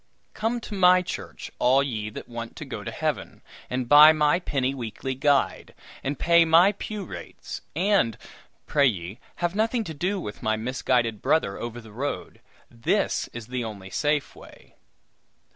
"Come 0.33 0.59
to 0.61 0.73
my 0.73 1.03
church, 1.03 1.51
all 1.59 1.83
ye 1.83 2.09
that 2.09 2.27
want 2.27 2.55
to 2.55 2.65
go 2.65 2.83
to 2.83 2.89
Heaven, 2.89 3.43
and 3.69 3.87
buy 3.87 4.11
my 4.13 4.39
penny 4.39 4.73
weekly 4.73 5.13
guide, 5.13 5.75
and 6.03 6.17
pay 6.17 6.43
my 6.43 6.71
pew 6.71 7.05
rates; 7.05 7.61
and, 7.75 8.17
pray 8.65 8.87
ye, 8.87 9.19
have 9.35 9.53
nothing 9.53 9.83
to 9.83 9.93
do 9.93 10.19
with 10.19 10.41
my 10.41 10.55
misguided 10.57 11.21
brother 11.21 11.55
over 11.59 11.79
the 11.79 11.91
road. 11.93 12.41
This 12.71 13.27
is 13.27 13.45
the 13.45 13.63
only 13.63 13.91
safe 13.91 14.35
way!" 14.35 14.73